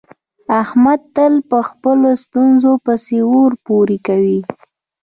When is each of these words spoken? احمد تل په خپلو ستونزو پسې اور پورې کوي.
احمد 0.61 1.01
تل 1.15 1.33
په 1.49 1.57
خپلو 1.69 2.09
ستونزو 2.23 2.71
پسې 2.85 3.19
اور 3.31 3.51
پورې 3.65 3.97
کوي. 4.07 4.39